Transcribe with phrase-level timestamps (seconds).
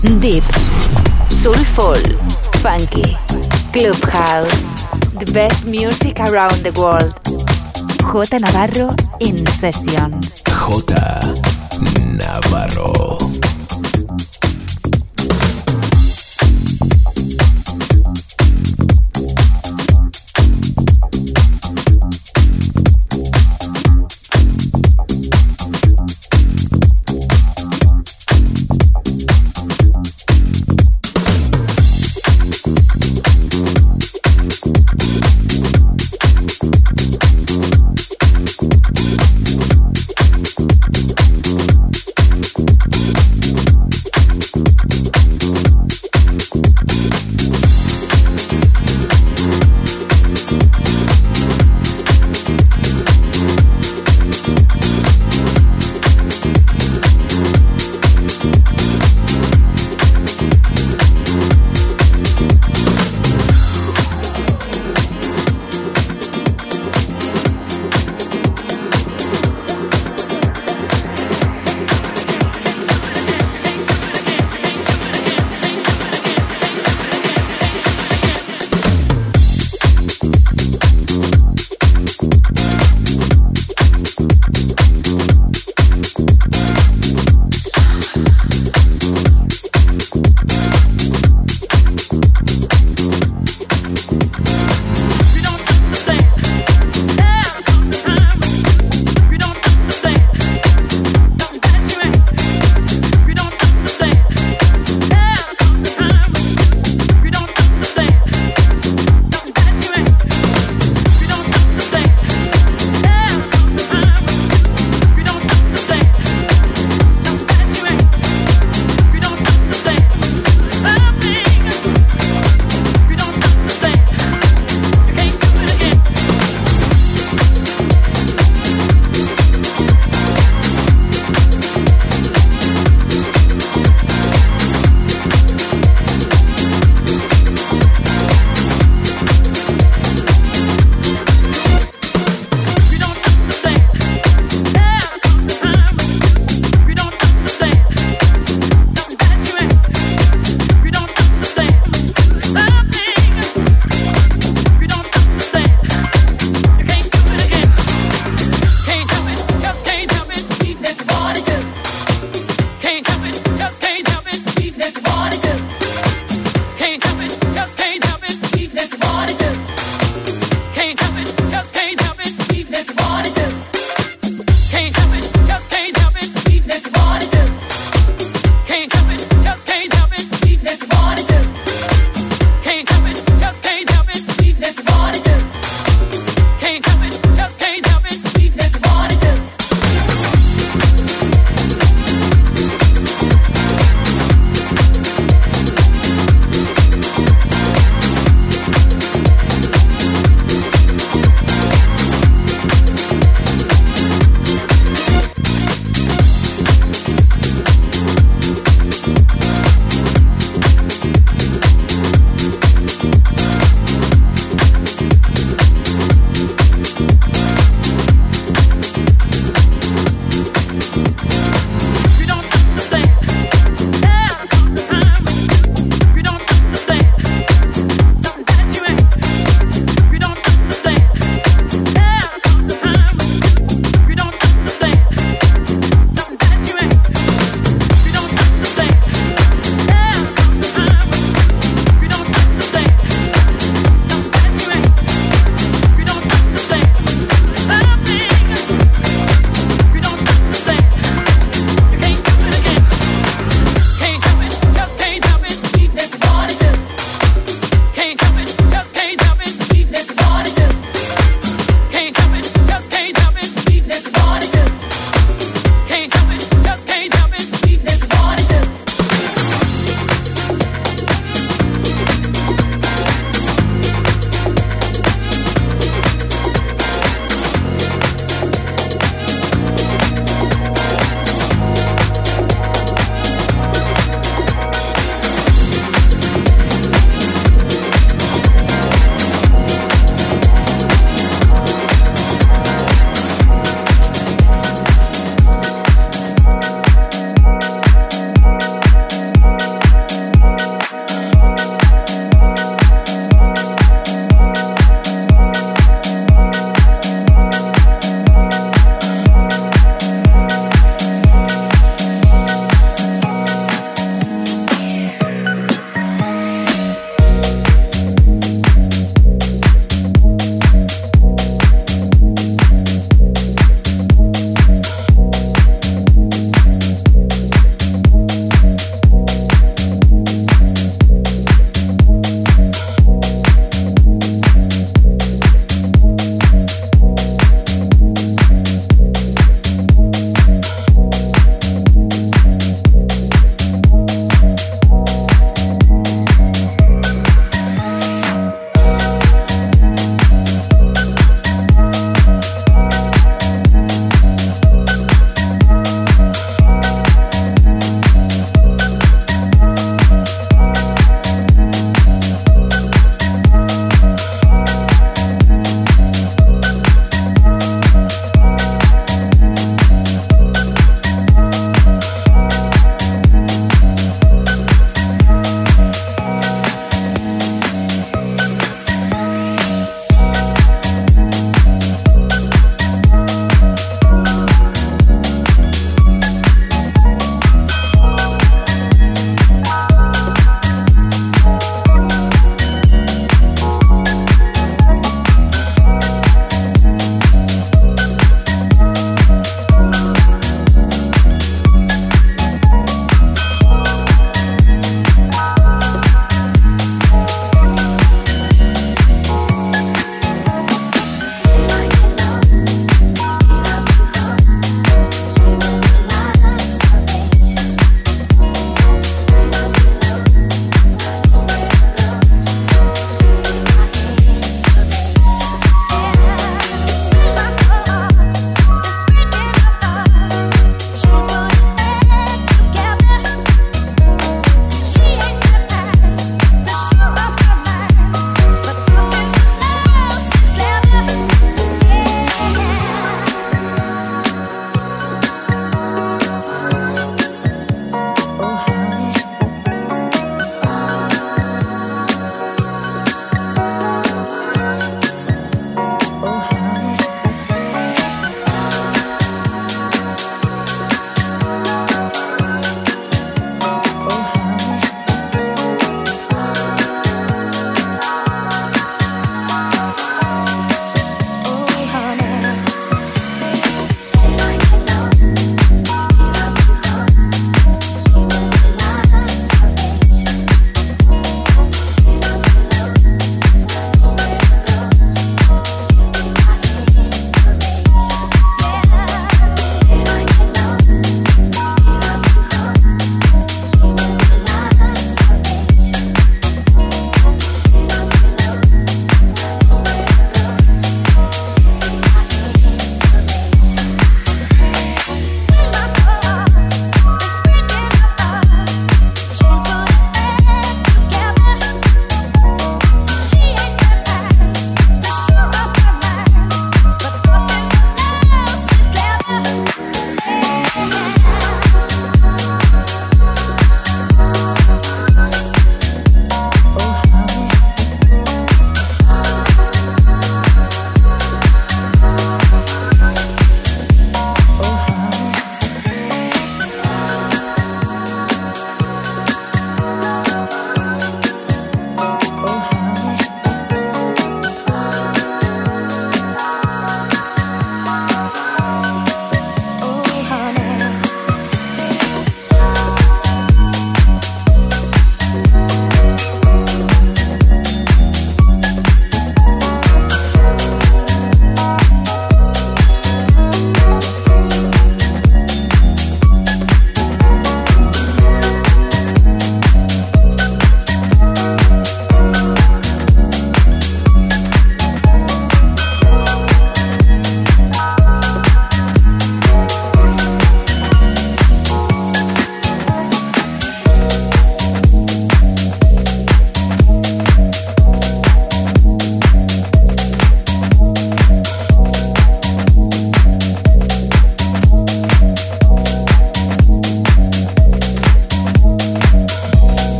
[0.00, 0.44] Deep,
[1.28, 1.98] Soulful,
[2.62, 3.16] Funky,
[3.72, 4.62] Clubhouse,
[5.14, 7.14] the best music around the world.
[8.30, 10.42] J Navarro in Sessions.
[10.46, 10.94] J
[12.14, 13.18] Navarro.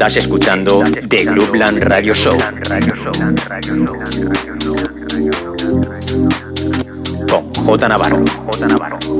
[0.00, 2.38] Estás escuchando The Clubland Radio Show.
[7.28, 8.24] Con J Navarro.
[8.46, 9.19] J Navarro.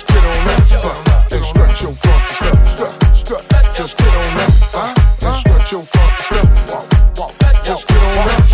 [0.00, 1.32] just get on up.
[1.32, 1.94] And stretch your
[3.74, 4.48] just get on up.
[5.22, 5.82] And stretch your.
[6.68, 7.32] Walk, walk,
[7.64, 8.44] just get on up.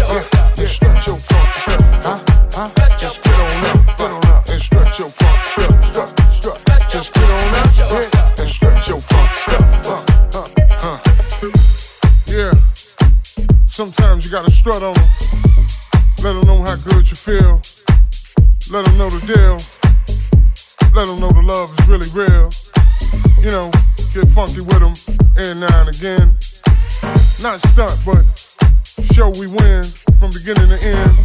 [0.67, 1.19] Stretch your
[2.99, 3.65] just get on
[4.27, 4.49] up.
[4.49, 5.11] And stretch your
[6.91, 7.79] just get on up.
[8.39, 9.03] And stretch your
[12.27, 12.55] Yeah.
[13.67, 15.16] Sometimes you gotta strut on them.
[21.47, 22.51] love is really real.
[23.41, 23.71] You know,
[24.13, 24.95] get funky with them
[25.37, 26.35] and now and again.
[27.41, 28.25] Not stunt, but
[29.13, 29.85] show we win
[30.19, 31.17] from beginning to end.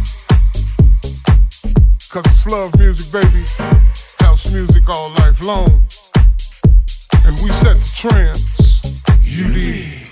[2.08, 3.44] Cause it's love music, baby.
[4.20, 5.70] House music all life long.
[7.24, 8.94] And we set the trends.
[9.22, 10.02] You did.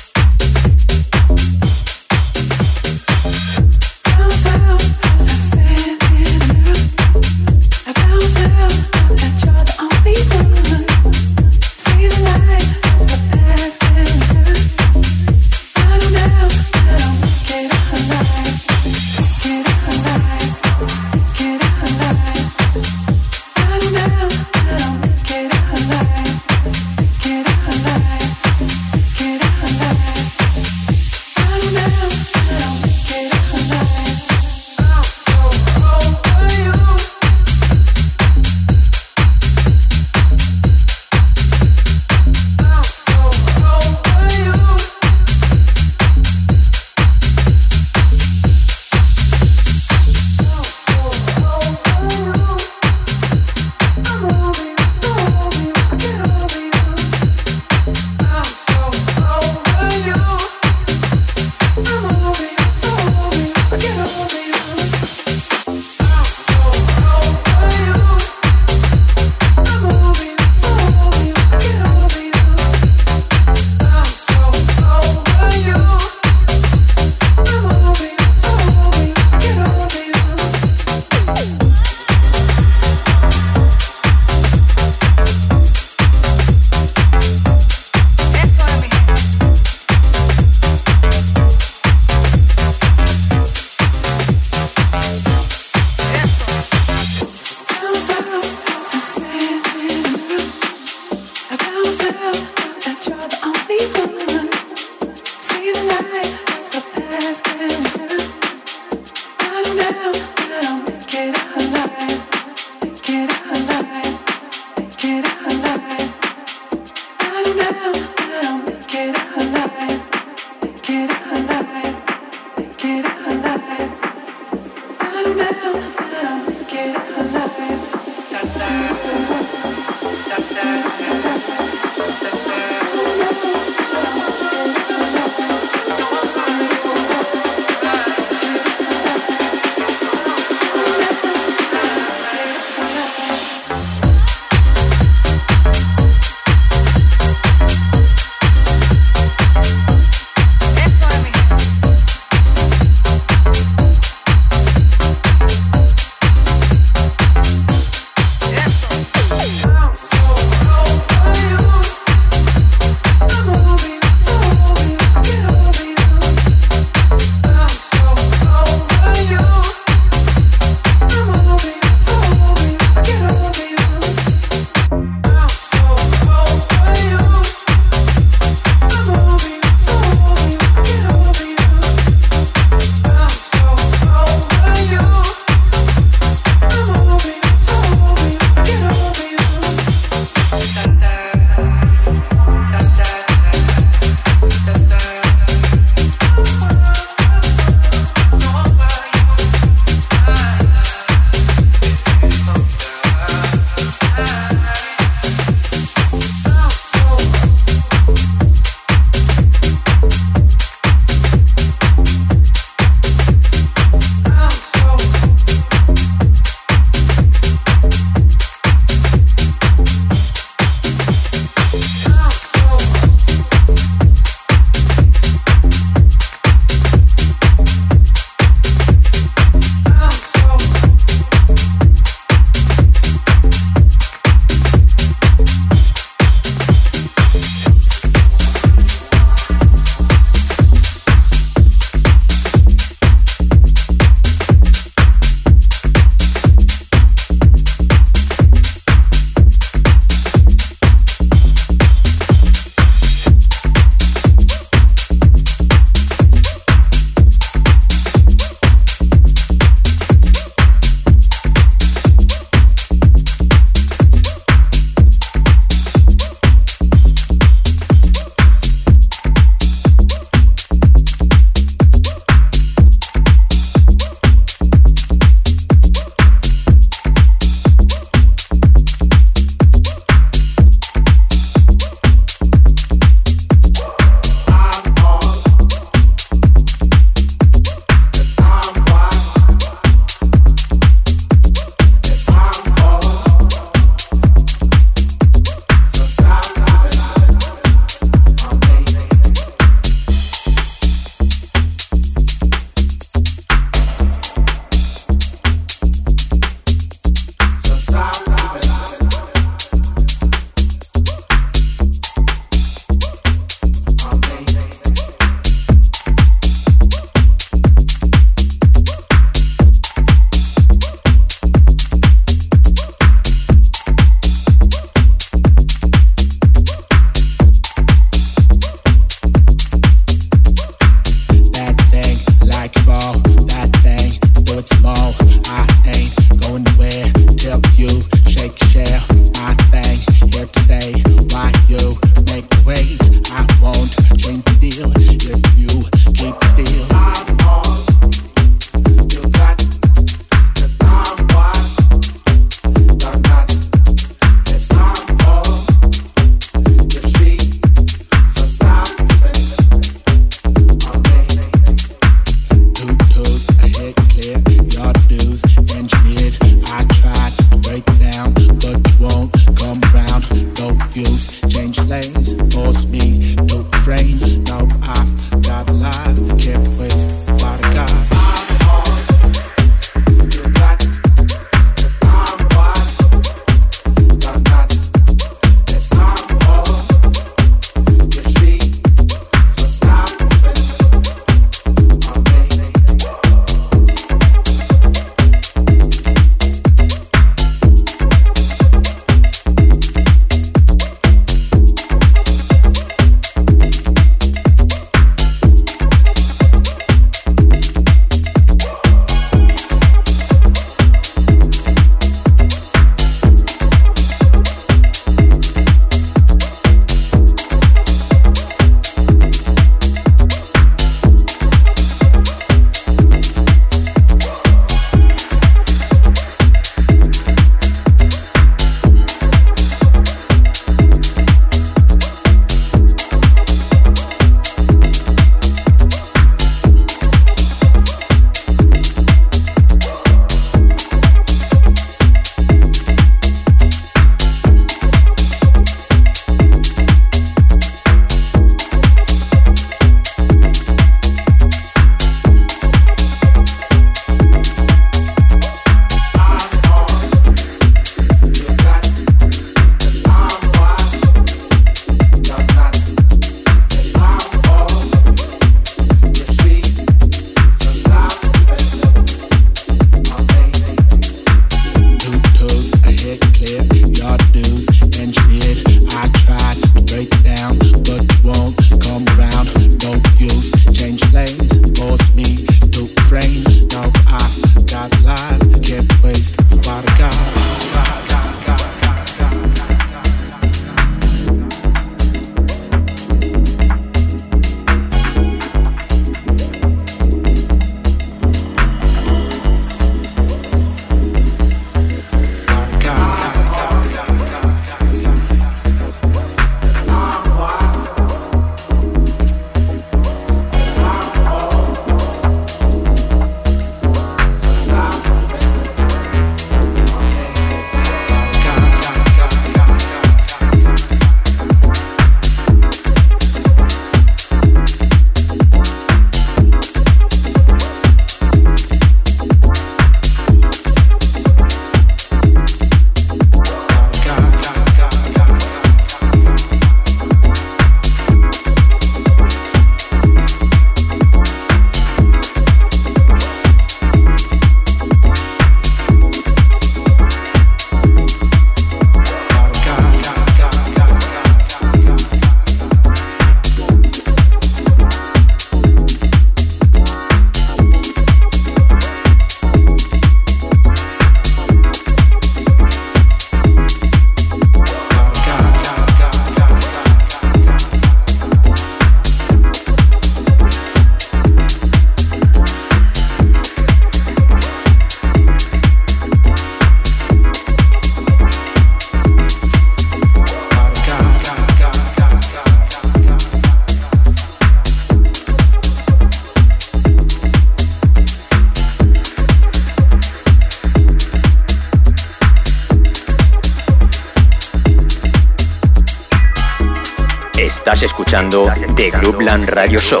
[598.12, 600.00] Escuchando The Groupland Radio Show.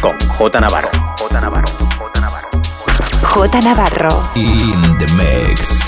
[0.00, 0.88] Con J Navarro.
[1.18, 1.66] J Navarro.
[3.22, 4.30] J Navarro.
[4.36, 5.87] In the mix.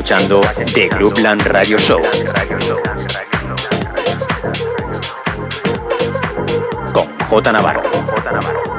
[0.00, 0.40] Escuchando
[0.72, 2.00] The Groupland Radio Show
[6.94, 8.69] con J Navarro.